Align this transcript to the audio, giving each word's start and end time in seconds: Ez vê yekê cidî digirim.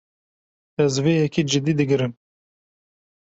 Ez 0.83 0.93
vê 1.03 1.13
yekê 1.21 1.43
cidî 1.51 1.73
digirim. 1.79 2.13